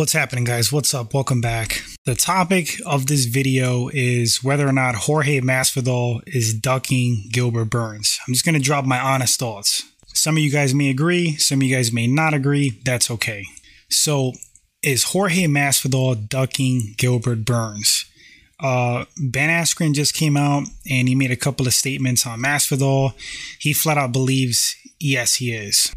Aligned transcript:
What's 0.00 0.14
happening, 0.14 0.44
guys? 0.44 0.72
What's 0.72 0.94
up? 0.94 1.12
Welcome 1.12 1.42
back. 1.42 1.82
The 2.06 2.14
topic 2.14 2.80
of 2.86 3.04
this 3.04 3.26
video 3.26 3.90
is 3.92 4.42
whether 4.42 4.66
or 4.66 4.72
not 4.72 4.94
Jorge 4.94 5.42
Masvidal 5.42 6.22
is 6.26 6.54
ducking 6.54 7.28
Gilbert 7.30 7.66
Burns. 7.66 8.18
I'm 8.26 8.32
just 8.32 8.46
going 8.46 8.54
to 8.54 8.64
drop 8.64 8.86
my 8.86 8.98
honest 8.98 9.38
thoughts. 9.38 9.82
Some 10.06 10.38
of 10.38 10.42
you 10.42 10.50
guys 10.50 10.74
may 10.74 10.88
agree, 10.88 11.36
some 11.36 11.58
of 11.58 11.64
you 11.64 11.76
guys 11.76 11.92
may 11.92 12.06
not 12.06 12.32
agree. 12.32 12.80
That's 12.82 13.10
okay. 13.10 13.44
So, 13.90 14.32
is 14.82 15.04
Jorge 15.04 15.44
Masvidal 15.44 16.30
ducking 16.30 16.94
Gilbert 16.96 17.44
Burns? 17.44 18.06
Uh, 18.58 19.04
ben 19.18 19.50
Askren 19.50 19.92
just 19.92 20.14
came 20.14 20.38
out 20.38 20.62
and 20.88 21.08
he 21.08 21.14
made 21.14 21.30
a 21.30 21.36
couple 21.36 21.66
of 21.66 21.74
statements 21.74 22.26
on 22.26 22.40
Masvidal. 22.40 23.12
He 23.58 23.74
flat 23.74 23.98
out 23.98 24.12
believes 24.12 24.76
yes, 24.98 25.34
he 25.34 25.52
is. 25.52 25.94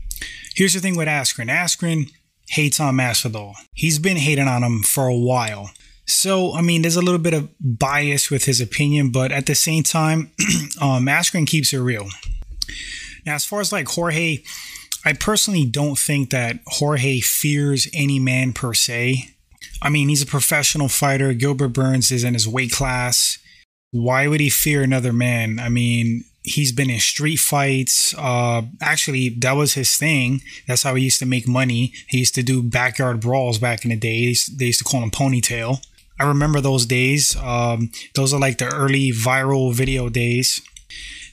Here's 0.55 0.73
the 0.73 0.81
thing 0.81 0.97
with 0.97 1.07
Askren. 1.07 1.49
Askren 1.49 2.11
hates 2.49 2.79
on 2.79 2.95
Masvidal. 2.95 3.55
He's 3.73 3.99
been 3.99 4.17
hating 4.17 4.47
on 4.47 4.63
him 4.63 4.83
for 4.83 5.07
a 5.07 5.15
while. 5.15 5.71
So, 6.05 6.53
I 6.53 6.61
mean, 6.61 6.81
there's 6.81 6.97
a 6.97 7.01
little 7.01 7.19
bit 7.19 7.33
of 7.33 7.49
bias 7.59 8.29
with 8.29 8.45
his 8.45 8.59
opinion, 8.59 9.11
but 9.11 9.31
at 9.31 9.45
the 9.45 9.55
same 9.55 9.83
time, 9.83 10.31
um, 10.81 11.05
Askren 11.05 11.47
keeps 11.47 11.73
it 11.73 11.79
real. 11.79 12.09
Now, 13.25 13.35
as 13.35 13.45
far 13.45 13.61
as 13.61 13.71
like 13.71 13.87
Jorge, 13.87 14.39
I 15.05 15.13
personally 15.13 15.65
don't 15.65 15.97
think 15.97 16.29
that 16.31 16.59
Jorge 16.67 17.19
fears 17.19 17.87
any 17.93 18.19
man 18.19 18.53
per 18.53 18.73
se. 18.73 19.29
I 19.81 19.89
mean, 19.89 20.09
he's 20.09 20.21
a 20.21 20.27
professional 20.27 20.89
fighter. 20.89 21.33
Gilbert 21.33 21.69
Burns 21.69 22.11
is 22.11 22.23
in 22.23 22.33
his 22.33 22.47
weight 22.47 22.71
class. 22.71 23.37
Why 23.91 24.27
would 24.27 24.39
he 24.39 24.49
fear 24.49 24.81
another 24.81 25.13
man? 25.13 25.59
I 25.59 25.69
mean, 25.69 26.23
he's 26.43 26.71
been 26.71 26.89
in 26.89 26.99
street 26.99 27.37
fights. 27.37 28.13
Uh, 28.17 28.63
actually, 28.81 29.29
that 29.29 29.53
was 29.53 29.73
his 29.73 29.95
thing. 29.97 30.41
That's 30.67 30.83
how 30.83 30.95
he 30.95 31.03
used 31.03 31.19
to 31.19 31.25
make 31.25 31.47
money. 31.47 31.93
He 32.07 32.19
used 32.19 32.35
to 32.35 32.43
do 32.43 32.61
backyard 32.61 33.21
brawls 33.21 33.57
back 33.59 33.83
in 33.83 33.89
the 33.89 33.95
days. 33.95 34.45
They 34.47 34.65
used 34.65 34.79
to 34.79 34.85
call 34.85 35.01
him 35.01 35.11
ponytail. 35.11 35.85
I 36.19 36.27
remember 36.27 36.61
those 36.61 36.85
days. 36.85 37.35
Um, 37.37 37.91
those 38.13 38.33
are 38.33 38.39
like 38.39 38.57
the 38.57 38.73
early 38.73 39.11
viral 39.11 39.73
video 39.73 40.09
days. 40.09 40.61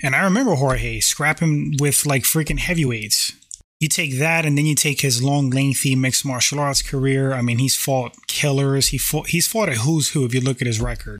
And 0.02 0.16
I 0.16 0.24
remember 0.24 0.54
Jorge 0.54 1.00
scrapping 1.00 1.76
with 1.78 2.06
like 2.06 2.22
freaking 2.22 2.58
heavyweights. 2.58 3.32
You 3.80 3.88
take 3.88 4.18
that, 4.18 4.44
and 4.44 4.58
then 4.58 4.66
you 4.66 4.74
take 4.74 5.00
his 5.00 5.22
long, 5.22 5.48
lengthy 5.48 5.96
mixed 5.96 6.24
martial 6.24 6.60
arts 6.60 6.82
career. 6.82 7.32
I 7.32 7.40
mean, 7.40 7.58
he's 7.58 7.76
fought 7.76 8.14
killers. 8.26 8.88
He 8.88 8.98
fought. 8.98 9.28
He's 9.28 9.48
fought 9.48 9.70
a 9.70 9.72
who's 9.72 10.10
who. 10.10 10.26
If 10.26 10.34
you 10.34 10.40
look 10.40 10.60
at 10.60 10.66
his 10.66 10.80
record, 10.80 11.18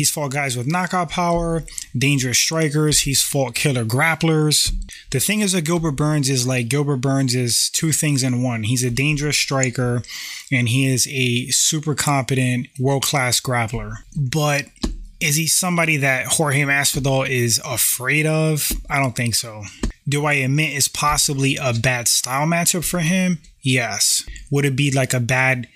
He's 0.00 0.08
fought 0.08 0.30
guys 0.30 0.56
with 0.56 0.66
knockout 0.66 1.10
power, 1.10 1.62
dangerous 1.94 2.38
strikers. 2.38 3.00
He's 3.00 3.20
fought 3.20 3.54
killer 3.54 3.84
grapplers. 3.84 4.72
The 5.10 5.20
thing 5.20 5.40
is 5.40 5.52
that 5.52 5.66
Gilbert 5.66 5.90
Burns 5.90 6.30
is 6.30 6.46
like 6.46 6.70
Gilbert 6.70 7.02
Burns 7.02 7.34
is 7.34 7.68
two 7.68 7.92
things 7.92 8.22
in 8.22 8.42
one. 8.42 8.62
He's 8.62 8.82
a 8.82 8.90
dangerous 8.90 9.36
striker 9.36 10.00
and 10.50 10.70
he 10.70 10.90
is 10.90 11.06
a 11.06 11.48
super 11.48 11.94
competent 11.94 12.68
world 12.78 13.02
class 13.02 13.42
grappler. 13.42 13.96
But 14.16 14.68
is 15.20 15.36
he 15.36 15.46
somebody 15.46 15.98
that 15.98 16.28
Jorge 16.28 16.62
Masvidal 16.62 17.28
is 17.28 17.60
afraid 17.62 18.24
of? 18.24 18.72
I 18.88 18.98
don't 19.00 19.14
think 19.14 19.34
so. 19.34 19.64
Do 20.08 20.24
I 20.24 20.32
admit 20.32 20.74
it's 20.74 20.88
possibly 20.88 21.56
a 21.56 21.74
bad 21.74 22.08
style 22.08 22.46
matchup 22.46 22.86
for 22.86 23.00
him? 23.00 23.40
Yes. 23.60 24.26
Would 24.50 24.64
it 24.64 24.76
be 24.76 24.90
like 24.90 25.12
a 25.12 25.20
bad 25.20 25.68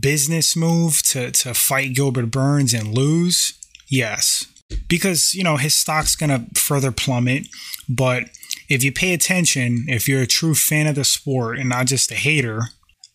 business 0.00 0.56
move 0.56 1.02
to 1.04 1.30
to 1.30 1.54
fight 1.54 1.94
Gilbert 1.94 2.30
Burns 2.30 2.74
and 2.74 2.94
lose? 2.94 3.58
Yes. 3.88 4.46
Because, 4.88 5.34
you 5.34 5.42
know, 5.42 5.56
his 5.56 5.74
stock's 5.74 6.14
going 6.14 6.30
to 6.30 6.60
further 6.60 6.92
plummet, 6.92 7.48
but 7.88 8.24
if 8.68 8.82
you 8.82 8.92
pay 8.92 9.14
attention, 9.14 9.86
if 9.88 10.06
you're 10.06 10.22
a 10.22 10.26
true 10.26 10.54
fan 10.54 10.86
of 10.86 10.94
the 10.94 11.04
sport 11.04 11.58
and 11.58 11.70
not 11.70 11.86
just 11.86 12.12
a 12.12 12.14
hater, 12.14 12.64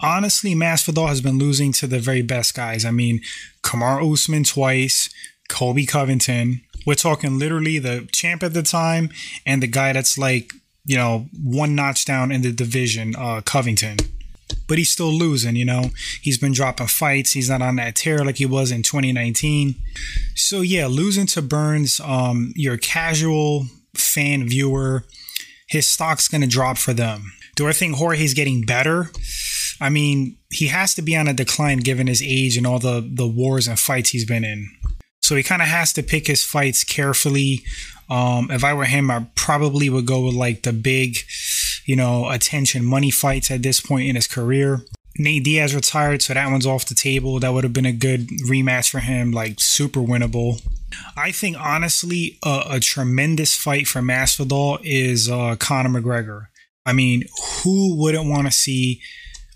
honestly, 0.02 0.55
Masvidal 0.55 1.08
has 1.08 1.22
been 1.22 1.38
losing 1.38 1.72
to 1.73 1.86
the 1.86 1.99
very 1.99 2.23
best 2.23 2.55
guys. 2.55 2.86
I 2.86 2.92
mean, 2.92 3.21
Kamaru 3.61 4.14
Usman 4.14 4.45
twice, 4.45 5.14
Colby 5.48 5.86
Covington. 5.86 6.61
We're 6.87 6.95
talking 6.95 7.37
literally 7.37 7.77
the 7.77 8.10
champ 8.11 8.42
at 8.42 8.54
the 8.54 8.64
time 8.64 9.10
and 9.45 9.61
the 9.61 9.67
guy 9.67 9.93
that's 9.93 10.17
like, 10.17 10.52
you 10.86 10.98
know, 10.98 11.27
one 11.43 11.76
notch 11.76 12.04
down 12.04 12.32
in 12.32 12.42
the 12.42 12.52
division, 12.52 13.16
uh, 13.16 13.42
Covington 13.45 13.98
but 14.67 14.77
he's 14.77 14.89
still 14.89 15.11
losing, 15.11 15.55
you 15.55 15.65
know. 15.65 15.92
He's 16.21 16.37
been 16.37 16.54
dropping 16.54 16.87
fights. 16.87 17.31
He's 17.31 17.49
not 17.49 17.61
on 17.61 17.76
that 17.77 17.95
tear 17.95 18.23
like 18.23 18.37
he 18.37 18.45
was 18.45 18.71
in 18.71 18.83
2019. 18.83 19.76
So 20.36 20.61
yeah, 20.61 20.87
losing 20.87 21.27
to 21.27 21.42
Burns, 21.42 21.99
um, 21.99 22.54
your 22.55 22.77
casual 22.77 23.67
fan 23.95 24.48
viewer, 24.48 25.04
his 25.67 25.87
stock's 25.87 26.27
gonna 26.27 26.48
drop 26.48 26.77
for 26.77 26.93
them. 26.93 27.33
Do 27.55 27.67
I 27.67 27.71
think 27.71 27.95
Jorge's 27.95 28.33
getting 28.33 28.64
better? 28.64 29.11
I 29.80 29.89
mean, 29.89 30.37
he 30.49 30.67
has 30.67 30.93
to 30.95 31.02
be 31.02 31.15
on 31.15 31.27
a 31.27 31.33
decline 31.33 31.80
given 31.80 32.08
his 32.08 32.21
age 32.21 32.58
and 32.58 32.65
all 32.65 32.80
the 32.80 33.08
the 33.14 33.27
wars 33.27 33.67
and 33.67 33.80
fights 33.80 34.11
he's 34.11 34.25
been 34.25 34.43
in. 34.43 34.70
So 35.21 35.36
he 35.36 35.43
kind 35.43 35.61
of 35.61 35.67
has 35.67 35.93
to 35.93 36.04
pick 36.04 36.27
his 36.27 36.43
fights 36.43 36.83
carefully. 36.83 37.64
Um, 38.10 38.52
if 38.52 38.64
I 38.64 38.73
were 38.73 38.86
him, 38.86 39.10
I 39.10 39.27
probably 39.36 39.89
would 39.89 40.05
go 40.05 40.25
with 40.25 40.36
like 40.36 40.64
the 40.64 40.73
big 40.73 41.17
you 41.86 41.95
know, 41.95 42.30
attention 42.30 42.86
money 42.86 43.11
fights 43.11 43.52
at 43.52 43.64
this 43.64 43.80
point 43.80 44.08
in 44.08 44.16
his 44.16 44.27
career. 44.27 44.82
Nate 45.17 45.44
Diaz 45.44 45.76
retired, 45.76 46.21
so 46.21 46.33
that 46.33 46.52
one's 46.52 46.66
off 46.66 46.88
the 46.88 46.95
table. 46.95 47.39
That 47.39 47.54
would 47.54 47.64
have 47.64 47.73
been 47.73 47.86
a 47.86 47.92
good 47.92 48.27
rematch 48.48 48.89
for 48.89 48.99
him, 48.99 49.32
like 49.32 49.60
super 49.60 49.99
winnable. 49.99 50.61
I 51.16 51.32
think 51.32 51.58
honestly, 51.60 52.39
a 52.43 52.80
tremendous 52.80 53.55
fight 53.55 53.88
for 53.88 53.99
Masvidal 53.99 54.80
is 54.83 55.30
uh, 55.30 55.55
Conor 55.60 56.02
McGregor. 56.02 56.48
I 56.86 56.93
mean, 56.93 57.23
who 57.64 57.95
wouldn't 57.95 58.30
want 58.30 58.48
to 58.48 58.52
see 58.52 59.02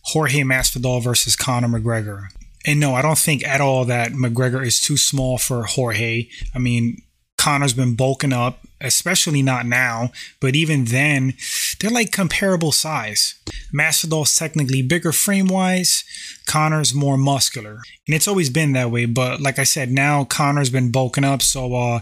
Jorge 0.03 0.41
Masvidal 0.41 1.03
versus 1.03 1.35
Conor 1.35 1.67
McGregor? 1.67 2.27
And 2.65 2.79
no, 2.79 2.95
I 2.95 3.01
don't 3.01 3.17
think 3.17 3.47
at 3.47 3.61
all 3.61 3.85
that 3.85 4.11
McGregor 4.11 4.65
is 4.65 4.79
too 4.79 4.97
small 4.97 5.37
for 5.37 5.63
Jorge. 5.63 6.27
I 6.53 6.59
mean, 6.59 7.01
Conor's 7.37 7.73
been 7.73 7.95
bulking 7.95 8.33
up, 8.33 8.66
especially 8.81 9.41
not 9.41 9.65
now, 9.65 10.11
but 10.39 10.55
even 10.55 10.85
then, 10.85 11.33
they're 11.79 11.91
like 11.91 12.11
comparable 12.11 12.71
size. 12.71 13.35
Masvidal's 13.73 14.35
technically 14.35 14.81
bigger 14.81 15.11
frame 15.11 15.47
wise, 15.47 16.03
Conor's 16.45 16.93
more 16.93 17.17
muscular. 17.17 17.81
And 18.07 18.15
it's 18.15 18.27
always 18.27 18.49
been 18.49 18.73
that 18.73 18.91
way, 18.91 19.05
but 19.05 19.41
like 19.41 19.59
I 19.59 19.63
said, 19.63 19.91
now 19.91 20.23
Conor's 20.23 20.69
been 20.69 20.91
bulking 20.91 21.25
up, 21.25 21.41
so 21.41 21.73
uh 21.75 21.99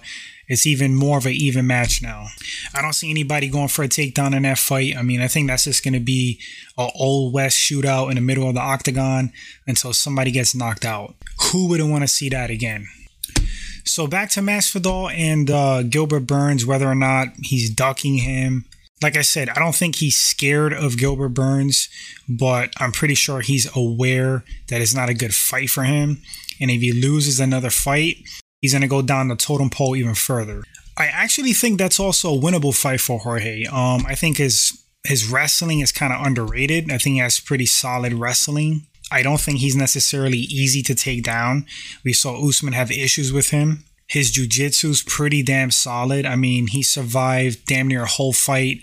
it's 0.47 0.67
even 0.67 0.93
more 0.93 1.17
of 1.17 1.25
an 1.25 1.31
even 1.33 1.65
match 1.65 2.01
now. 2.01 2.27
I 2.73 2.81
don't 2.81 2.93
see 2.93 3.09
anybody 3.09 3.49
going 3.49 3.67
for 3.67 3.83
a 3.83 3.87
takedown 3.87 4.35
in 4.35 4.43
that 4.43 4.59
fight. 4.59 4.95
I 4.95 5.01
mean, 5.01 5.21
I 5.21 5.27
think 5.27 5.47
that's 5.47 5.63
just 5.63 5.83
going 5.83 5.95
to 5.95 5.99
be 5.99 6.39
an 6.77 6.91
old 6.95 7.33
west 7.33 7.57
shootout 7.57 8.09
in 8.09 8.15
the 8.15 8.21
middle 8.21 8.47
of 8.47 8.53
the 8.53 8.61
octagon 8.61 9.31
until 9.65 9.93
somebody 9.93 10.31
gets 10.31 10.53
knocked 10.53 10.85
out. 10.85 11.15
Who 11.51 11.67
wouldn't 11.67 11.89
want 11.89 12.03
to 12.03 12.07
see 12.07 12.29
that 12.29 12.51
again? 12.51 12.87
So 13.85 14.07
back 14.07 14.29
to 14.31 14.41
Masvidal 14.41 15.13
and 15.13 15.49
uh, 15.49 15.83
Gilbert 15.83 16.21
Burns, 16.21 16.65
whether 16.65 16.87
or 16.87 16.95
not 16.95 17.27
he's 17.43 17.69
ducking 17.69 18.17
him. 18.17 18.65
Like 19.03 19.15
I 19.15 19.21
said, 19.21 19.49
I 19.49 19.59
don't 19.59 19.75
think 19.75 19.97
he's 19.97 20.17
scared 20.17 20.73
of 20.73 20.97
Gilbert 20.97 21.29
Burns, 21.29 21.89
but 22.27 22.73
I'm 22.77 22.91
pretty 22.91 23.13
sure 23.13 23.41
he's 23.41 23.69
aware 23.75 24.43
that 24.69 24.81
it's 24.81 24.95
not 24.95 25.09
a 25.09 25.13
good 25.13 25.35
fight 25.35 25.69
for 25.69 25.83
him. 25.83 26.21
And 26.59 26.71
if 26.71 26.81
he 26.81 26.91
loses 26.91 27.39
another 27.39 27.69
fight, 27.69 28.17
he's 28.61 28.71
going 28.71 28.81
to 28.81 28.87
go 28.87 29.01
down 29.01 29.27
the 29.27 29.35
totem 29.35 29.69
pole 29.69 29.95
even 29.95 30.15
further. 30.15 30.63
I 30.97 31.07
actually 31.07 31.53
think 31.53 31.77
that's 31.77 31.99
also 31.99 32.33
a 32.33 32.39
winnable 32.39 32.75
fight 32.75 33.01
for 33.01 33.19
Jorge. 33.19 33.65
Um, 33.65 34.05
I 34.07 34.15
think 34.15 34.37
his 34.37 34.81
his 35.03 35.29
wrestling 35.29 35.81
is 35.81 35.91
kind 35.91 36.11
of 36.11 36.25
underrated. 36.25 36.85
I 36.91 36.97
think 36.97 37.15
he 37.15 37.19
has 37.19 37.39
pretty 37.39 37.67
solid 37.67 38.13
wrestling. 38.13 38.87
I 39.15 39.23
don't 39.23 39.39
think 39.39 39.59
he's 39.59 39.77
necessarily 39.77 40.39
easy 40.39 40.81
to 40.83 40.93
take 40.93 41.23
down. 41.23 41.65
We 42.03 42.11
saw 42.11 42.45
Usman 42.45 42.73
have 42.73 42.91
issues 42.91 43.31
with 43.31 43.51
him. 43.51 43.85
His 44.07 44.29
jiu-jitsu's 44.29 45.03
pretty 45.03 45.41
damn 45.41 45.71
solid. 45.71 46.25
I 46.25 46.35
mean, 46.35 46.67
he 46.67 46.83
survived 46.83 47.65
damn 47.65 47.87
near 47.87 48.03
a 48.03 48.07
whole 48.07 48.33
fight 48.33 48.81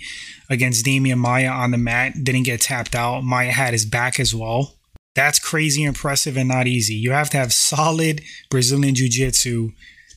against 0.48 0.86
Demian 0.86 1.18
Maia 1.18 1.50
on 1.50 1.70
the 1.70 1.76
mat, 1.76 2.14
didn't 2.24 2.44
get 2.44 2.62
tapped 2.62 2.94
out. 2.94 3.24
Maia 3.24 3.50
had 3.50 3.74
his 3.74 3.84
back 3.84 4.18
as 4.18 4.34
well. 4.34 4.74
That's 5.14 5.38
crazy 5.38 5.84
impressive 5.84 6.38
and 6.38 6.48
not 6.48 6.66
easy. 6.66 6.94
You 6.94 7.10
have 7.10 7.28
to 7.30 7.36
have 7.36 7.52
solid 7.52 8.22
Brazilian 8.50 8.94
jiu-jitsu 8.94 9.72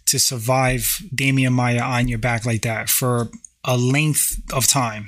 to 0.05 0.17
survive 0.17 1.01
Demian 1.13 1.51
Maia 1.51 1.81
on 1.81 2.07
your 2.07 2.19
back 2.19 2.45
like 2.45 2.61
that 2.61 2.89
for 2.89 3.29
a 3.65 3.75
length 3.75 4.41
of 4.53 4.65
time. 4.65 5.07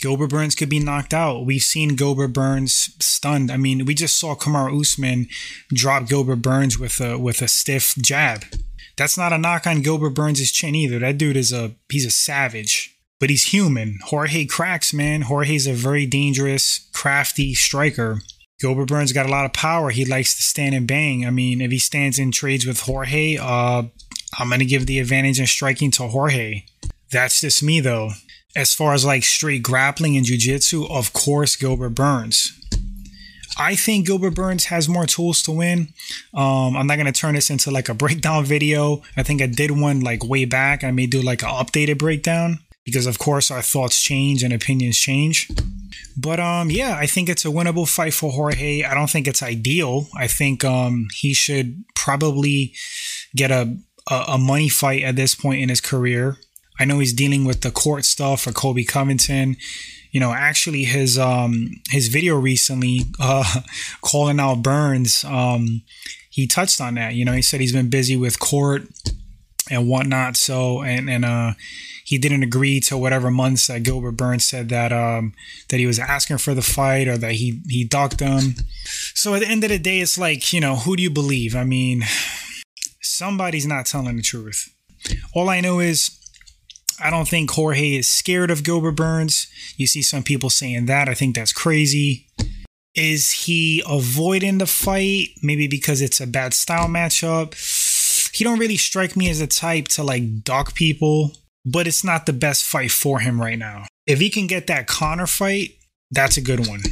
Gilbert 0.00 0.28
Burns 0.28 0.54
could 0.54 0.68
be 0.68 0.78
knocked 0.78 1.14
out. 1.14 1.46
We've 1.46 1.62
seen 1.62 1.96
Gilbert 1.96 2.28
Burns 2.28 2.94
stunned. 3.00 3.50
I 3.50 3.56
mean, 3.56 3.84
we 3.84 3.94
just 3.94 4.18
saw 4.18 4.34
Kamaru 4.34 4.80
Usman 4.80 5.28
drop 5.68 6.08
Gilbert 6.08 6.36
Burns 6.36 6.78
with 6.78 7.00
a 7.00 7.18
with 7.18 7.42
a 7.42 7.48
stiff 7.48 7.94
jab. 7.96 8.44
That's 8.96 9.18
not 9.18 9.32
a 9.32 9.38
knock 9.38 9.66
on 9.66 9.82
Gilbert 9.82 10.10
Burns' 10.10 10.52
chin 10.52 10.74
either. 10.74 10.98
That 10.98 11.18
dude 11.18 11.36
is 11.36 11.52
a 11.52 11.74
he's 11.90 12.06
a 12.06 12.10
savage, 12.10 12.96
but 13.18 13.30
he's 13.30 13.52
human. 13.52 13.98
Jorge 14.04 14.46
cracks, 14.46 14.92
man. 14.92 15.22
Jorge's 15.22 15.66
a 15.66 15.72
very 15.72 16.06
dangerous, 16.06 16.88
crafty 16.92 17.54
striker. 17.54 18.20
Gilbert 18.60 18.86
Burns 18.86 19.12
got 19.12 19.26
a 19.26 19.30
lot 19.30 19.44
of 19.44 19.52
power. 19.52 19.90
He 19.90 20.04
likes 20.04 20.36
to 20.36 20.42
stand 20.42 20.74
and 20.74 20.86
bang. 20.86 21.26
I 21.26 21.30
mean, 21.30 21.60
if 21.60 21.70
he 21.70 21.78
stands 21.78 22.18
in 22.18 22.30
trades 22.30 22.64
with 22.64 22.80
Jorge, 22.80 23.36
uh, 23.36 23.82
I'm 24.38 24.50
gonna 24.50 24.64
give 24.64 24.86
the 24.86 25.00
advantage 25.00 25.40
in 25.40 25.46
striking 25.46 25.90
to 25.92 26.08
Jorge. 26.08 26.64
That's 27.10 27.40
just 27.40 27.62
me 27.62 27.80
though 27.80 28.10
as 28.56 28.72
far 28.74 28.94
as 28.94 29.04
like 29.04 29.24
straight 29.24 29.62
grappling 29.62 30.16
and 30.16 30.26
jujitsu, 30.26 30.90
of 30.90 31.12
course, 31.12 31.56
Gilbert 31.56 31.90
Burns. 31.90 32.52
I 33.56 33.76
think 33.76 34.06
Gilbert 34.06 34.34
Burns 34.34 34.66
has 34.66 34.88
more 34.88 35.06
tools 35.06 35.42
to 35.42 35.52
win. 35.52 35.88
Um, 36.32 36.76
I'm 36.76 36.86
not 36.86 36.96
gonna 36.96 37.12
turn 37.12 37.34
this 37.34 37.50
into 37.50 37.70
like 37.70 37.88
a 37.88 37.94
breakdown 37.94 38.44
video. 38.54 39.02
I 39.16 39.22
think 39.22 39.40
I 39.42 39.46
did 39.46 39.70
one 39.70 40.00
like 40.00 40.24
way 40.24 40.44
back. 40.44 40.84
I 40.84 40.90
may 40.90 41.06
do 41.06 41.22
like 41.22 41.42
an 41.42 41.50
updated 41.50 41.98
breakdown 41.98 42.58
because 42.84 43.06
of 43.06 43.18
course 43.18 43.50
our 43.50 43.62
thoughts 43.62 44.02
change 44.02 44.42
and 44.42 44.52
opinions 44.52 44.98
change. 44.98 45.50
But 46.16 46.38
um, 46.38 46.70
yeah, 46.70 46.96
I 46.96 47.06
think 47.06 47.28
it's 47.28 47.44
a 47.44 47.48
winnable 47.48 47.88
fight 47.88 48.14
for 48.14 48.30
Jorge. 48.30 48.84
I 48.84 48.94
don't 48.94 49.10
think 49.10 49.26
it's 49.26 49.42
ideal. 49.42 50.08
I 50.16 50.26
think 50.26 50.64
um, 50.64 51.08
he 51.14 51.34
should 51.34 51.84
probably 51.94 52.74
get 53.34 53.50
a, 53.50 53.76
a 54.08 54.38
money 54.38 54.68
fight 54.68 55.02
at 55.02 55.16
this 55.16 55.34
point 55.34 55.60
in 55.60 55.68
his 55.68 55.80
career. 55.80 56.36
I 56.78 56.84
know 56.84 56.98
he's 56.98 57.12
dealing 57.12 57.44
with 57.44 57.60
the 57.60 57.70
court 57.70 58.04
stuff 58.04 58.42
for 58.42 58.52
Colby 58.52 58.84
Covington. 58.84 59.56
You 60.10 60.20
know, 60.20 60.32
actually, 60.32 60.84
his 60.84 61.18
um 61.18 61.70
his 61.90 62.08
video 62.08 62.36
recently 62.36 63.00
uh, 63.18 63.62
calling 64.00 64.40
out 64.40 64.62
Burns, 64.62 65.24
um, 65.24 65.82
he 66.30 66.46
touched 66.46 66.80
on 66.80 66.94
that. 66.94 67.14
You 67.14 67.24
know, 67.24 67.32
he 67.32 67.42
said 67.42 67.60
he's 67.60 67.72
been 67.72 67.90
busy 67.90 68.16
with 68.16 68.38
court 68.38 68.82
and 69.70 69.88
whatnot. 69.88 70.36
So 70.36 70.82
and 70.82 71.08
and 71.08 71.24
uh 71.24 71.52
he 72.04 72.18
didn't 72.18 72.42
agree 72.42 72.80
to 72.80 72.98
whatever 72.98 73.30
months 73.30 73.66
that 73.66 73.82
Gilbert 73.82 74.12
Burns 74.12 74.44
said 74.44 74.68
that 74.68 74.92
um, 74.92 75.32
that 75.70 75.78
he 75.78 75.86
was 75.86 75.98
asking 75.98 76.36
for 76.36 76.52
the 76.52 76.62
fight 76.62 77.08
or 77.08 77.16
that 77.16 77.32
he 77.32 77.62
he 77.66 77.82
ducked 77.82 78.20
him. 78.20 78.56
So 79.14 79.34
at 79.34 79.40
the 79.40 79.48
end 79.48 79.64
of 79.64 79.70
the 79.70 79.78
day, 79.78 80.00
it's 80.00 80.18
like 80.18 80.52
you 80.52 80.60
know 80.60 80.76
who 80.76 80.96
do 80.96 81.02
you 81.02 81.10
believe? 81.10 81.56
I 81.56 81.64
mean, 81.64 82.04
somebody's 83.00 83.66
not 83.66 83.86
telling 83.86 84.16
the 84.16 84.22
truth. 84.22 84.68
All 85.34 85.48
I 85.48 85.60
know 85.60 85.80
is 85.80 86.10
I 87.00 87.10
don't 87.10 87.28
think 87.28 87.50
Jorge 87.50 87.96
is 87.96 88.08
scared 88.08 88.50
of 88.50 88.64
Gilbert 88.64 88.92
Burns. 88.92 89.46
You 89.76 89.86
see 89.86 90.02
some 90.02 90.22
people 90.22 90.50
saying 90.50 90.86
that. 90.86 91.08
I 91.08 91.14
think 91.14 91.34
that's 91.34 91.52
crazy. 91.52 92.26
Is 92.94 93.30
he 93.30 93.82
avoiding 93.88 94.58
the 94.58 94.66
fight? 94.66 95.28
Maybe 95.42 95.66
because 95.66 96.00
it's 96.00 96.20
a 96.20 96.26
bad 96.26 96.54
style 96.54 96.88
matchup. 96.88 97.54
He 98.32 98.44
don't 98.44 98.58
really 98.58 98.76
strike 98.76 99.16
me 99.16 99.28
as 99.30 99.40
a 99.40 99.46
type 99.46 99.88
to 99.88 100.04
like 100.04 100.42
duck 100.42 100.74
people 100.74 101.32
but 101.64 101.86
it's 101.86 102.04
not 102.04 102.26
the 102.26 102.32
best 102.32 102.64
fight 102.64 102.90
for 102.90 103.20
him 103.20 103.40
right 103.40 103.58
now. 103.58 103.86
If 104.06 104.20
he 104.20 104.30
can 104.30 104.46
get 104.46 104.66
that 104.66 104.86
Conor 104.86 105.26
fight, 105.26 105.76
that's 106.10 106.36
a 106.36 106.42
good 106.42 106.66
one. 106.66 106.82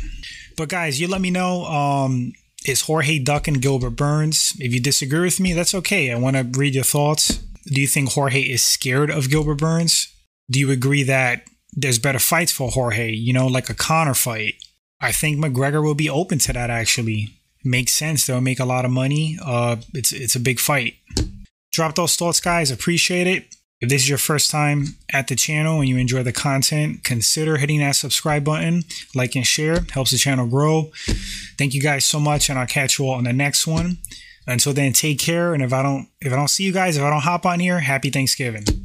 But 0.56 0.68
guys, 0.68 1.00
you 1.00 1.08
let 1.08 1.20
me 1.20 1.30
know. 1.30 1.64
Um, 1.64 2.32
is 2.66 2.82
Jorge 2.82 3.18
ducking 3.18 3.54
Gilbert 3.54 3.90
Burns? 3.90 4.56
If 4.58 4.72
you 4.72 4.80
disagree 4.80 5.20
with 5.20 5.40
me, 5.40 5.52
that's 5.52 5.74
okay. 5.74 6.10
I 6.10 6.16
want 6.16 6.36
to 6.36 6.58
read 6.58 6.74
your 6.74 6.84
thoughts. 6.84 7.42
Do 7.66 7.80
you 7.80 7.86
think 7.86 8.12
Jorge 8.12 8.40
is 8.40 8.62
scared 8.62 9.10
of 9.10 9.30
Gilbert 9.30 9.56
Burns? 9.58 10.12
Do 10.50 10.58
you 10.58 10.70
agree 10.70 11.02
that 11.04 11.44
there's 11.72 11.98
better 11.98 12.18
fights 12.18 12.52
for 12.52 12.70
Jorge? 12.70 13.12
You 13.12 13.32
know, 13.32 13.46
like 13.46 13.70
a 13.70 13.74
Conor 13.74 14.14
fight. 14.14 14.54
I 15.00 15.12
think 15.12 15.38
McGregor 15.38 15.82
will 15.82 15.94
be 15.94 16.10
open 16.10 16.38
to 16.40 16.52
that. 16.52 16.70
Actually, 16.70 17.28
makes 17.64 17.92
sense. 17.92 18.26
They'll 18.26 18.40
make 18.40 18.60
a 18.60 18.64
lot 18.64 18.84
of 18.84 18.90
money. 18.90 19.38
Uh, 19.44 19.76
it's 19.94 20.12
it's 20.12 20.36
a 20.36 20.40
big 20.40 20.60
fight. 20.60 20.94
Drop 21.72 21.94
those 21.94 22.16
thoughts, 22.16 22.40
guys. 22.40 22.70
Appreciate 22.70 23.26
it. 23.26 23.54
If 23.80 23.88
this 23.88 24.02
is 24.02 24.08
your 24.08 24.18
first 24.18 24.48
time 24.48 24.96
at 25.12 25.26
the 25.26 25.34
channel 25.34 25.80
and 25.80 25.88
you 25.88 25.96
enjoy 25.96 26.22
the 26.22 26.32
content, 26.32 27.02
consider 27.02 27.56
hitting 27.56 27.80
that 27.80 27.96
subscribe 27.96 28.44
button, 28.44 28.84
like 29.12 29.34
and 29.34 29.44
share, 29.44 29.80
helps 29.90 30.12
the 30.12 30.18
channel 30.18 30.46
grow. 30.46 30.92
Thank 31.58 31.74
you 31.74 31.82
guys 31.82 32.04
so 32.04 32.20
much, 32.20 32.48
and 32.48 32.60
I'll 32.60 32.66
catch 32.66 33.00
you 33.00 33.06
all 33.06 33.14
on 33.14 33.24
the 33.24 33.32
next 33.32 33.66
one. 33.66 33.98
Until 34.46 34.72
then, 34.72 34.92
take 34.92 35.18
care. 35.18 35.54
And 35.54 35.62
if 35.62 35.72
I 35.72 35.82
don't 35.82 36.08
if 36.20 36.32
I 36.32 36.36
don't 36.36 36.48
see 36.48 36.64
you 36.64 36.72
guys, 36.72 36.96
if 36.96 37.02
I 37.02 37.10
don't 37.10 37.20
hop 37.20 37.46
on 37.46 37.60
here, 37.60 37.80
happy 37.80 38.10
Thanksgiving. 38.10 38.81